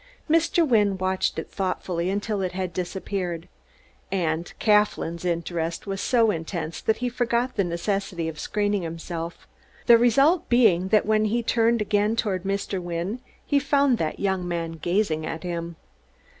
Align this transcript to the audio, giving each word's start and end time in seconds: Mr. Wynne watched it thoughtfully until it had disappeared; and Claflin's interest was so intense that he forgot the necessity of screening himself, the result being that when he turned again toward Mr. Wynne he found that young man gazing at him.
Mr. 0.27 0.67
Wynne 0.67 0.97
watched 0.97 1.37
it 1.37 1.47
thoughtfully 1.51 2.09
until 2.09 2.41
it 2.41 2.53
had 2.53 2.73
disappeared; 2.73 3.47
and 4.11 4.51
Claflin's 4.59 5.23
interest 5.23 5.85
was 5.85 6.01
so 6.01 6.31
intense 6.31 6.81
that 6.81 6.97
he 7.05 7.07
forgot 7.07 7.55
the 7.55 7.63
necessity 7.63 8.27
of 8.27 8.39
screening 8.39 8.81
himself, 8.81 9.47
the 9.85 9.99
result 9.99 10.49
being 10.49 10.87
that 10.87 11.05
when 11.05 11.25
he 11.25 11.43
turned 11.43 11.83
again 11.83 12.15
toward 12.15 12.45
Mr. 12.45 12.81
Wynne 12.81 13.21
he 13.45 13.59
found 13.59 13.99
that 13.99 14.19
young 14.19 14.47
man 14.47 14.71
gazing 14.71 15.23
at 15.23 15.43
him. 15.43 15.75